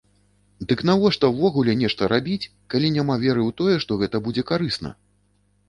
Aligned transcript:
Дык 0.69 0.79
навошта 0.89 1.29
ўвогуле 1.33 1.75
нешта 1.83 2.09
рабіць, 2.15 2.49
калі 2.75 2.87
няма 2.97 3.19
веры 3.27 3.41
ў 3.49 3.61
тое, 3.63 3.75
што 3.87 4.01
гэта 4.03 4.25
будзе 4.27 4.49
карысна? 4.53 4.97